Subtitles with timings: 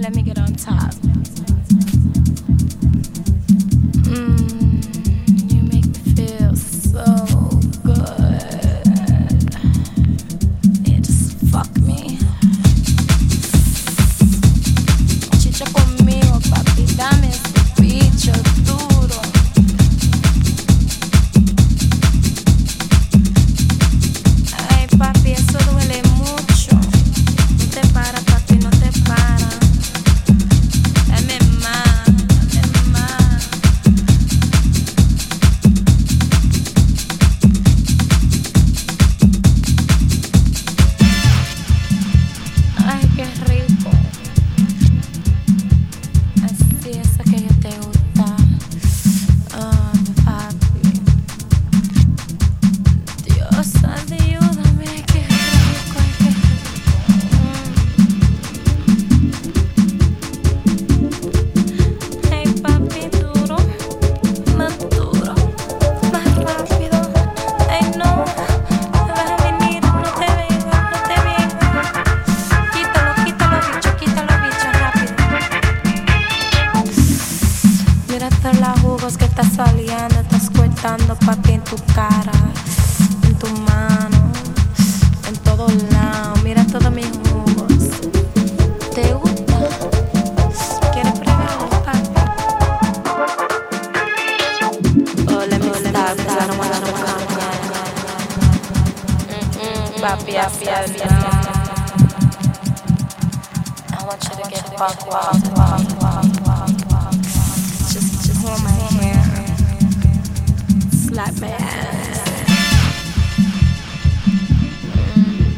[0.00, 0.92] let me get on top.
[4.04, 4.63] Mm,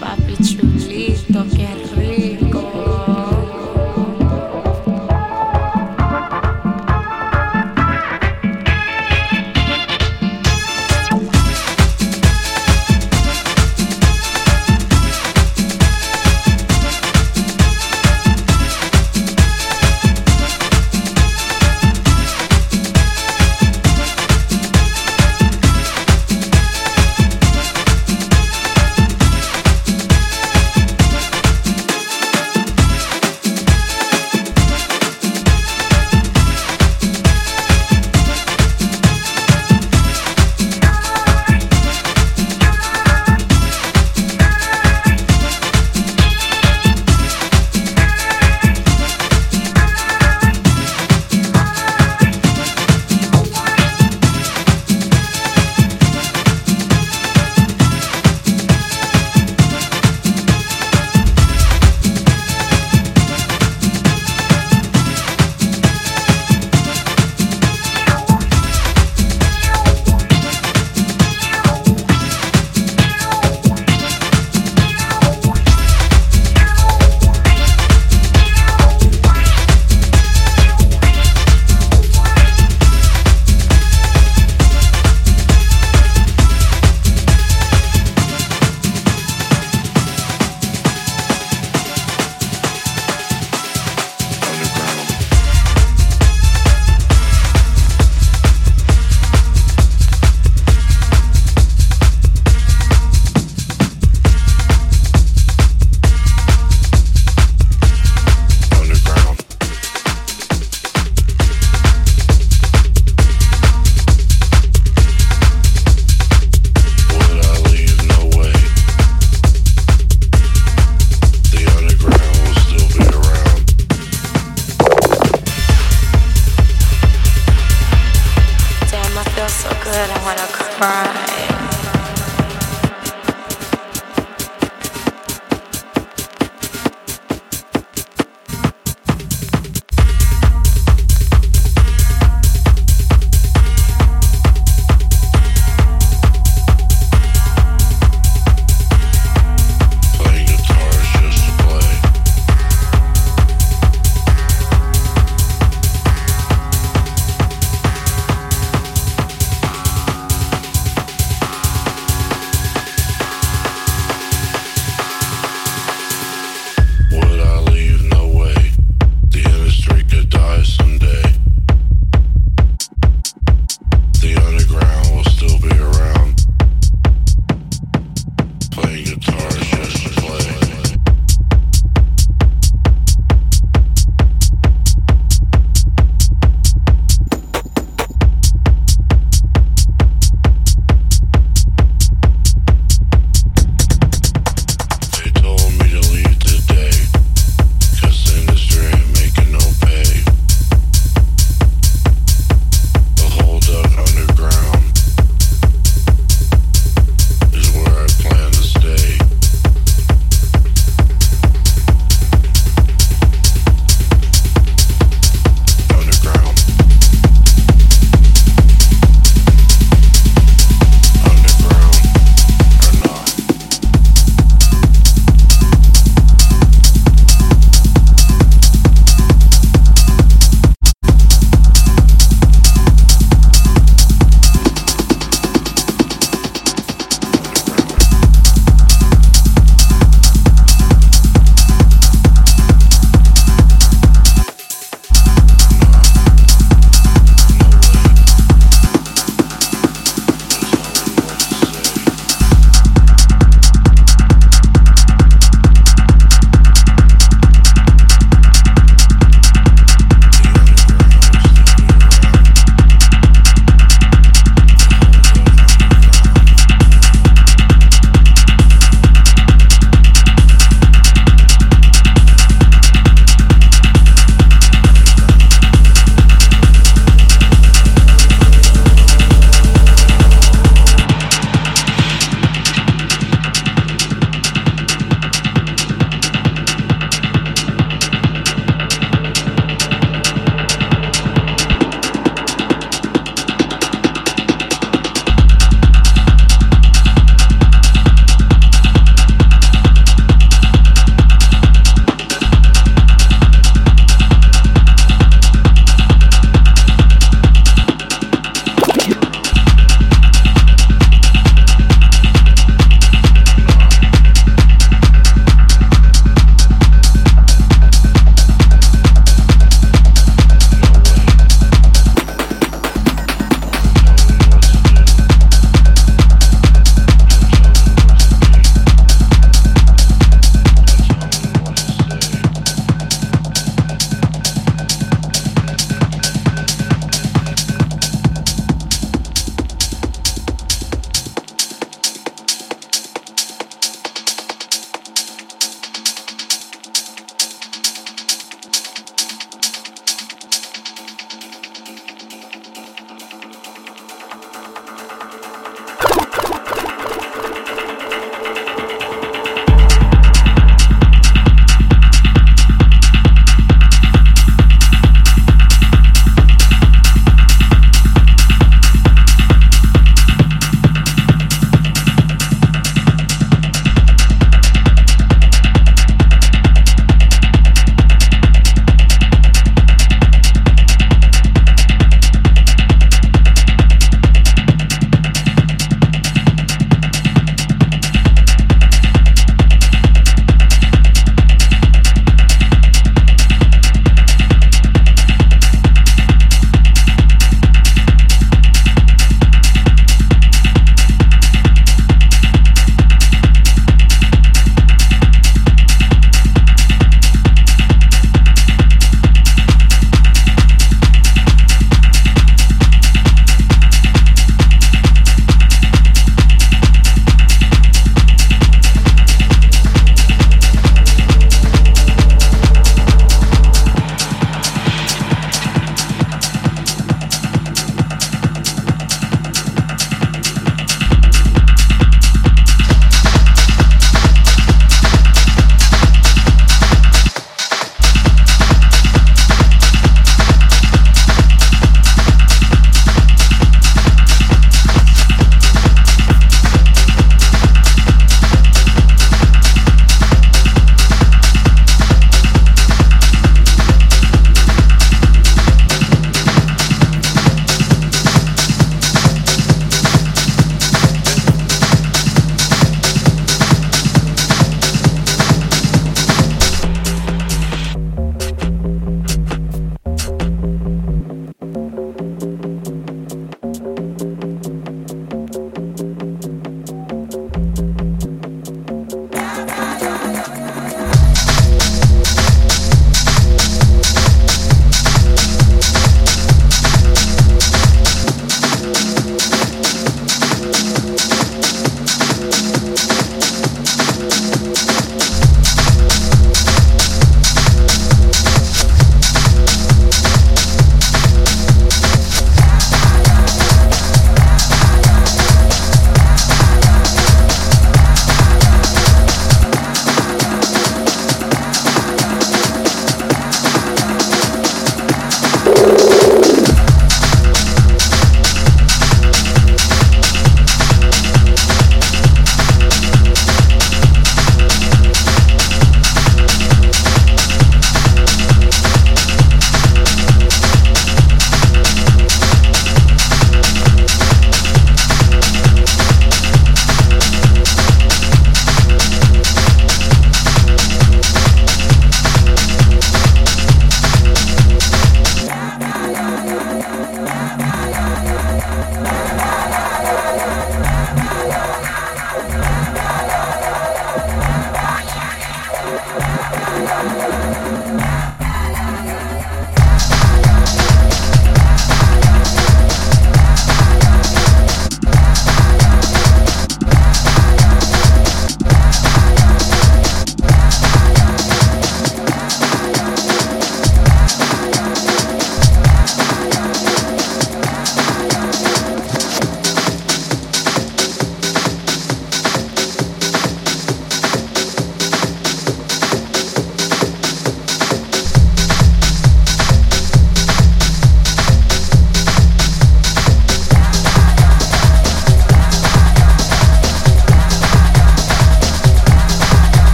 [0.00, 1.77] papi chulito, qué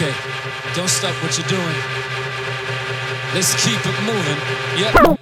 [0.00, 0.14] Okay,
[0.76, 1.74] don't stop what you're doing.
[3.34, 4.38] Let's keep it moving.
[4.78, 5.17] Yep.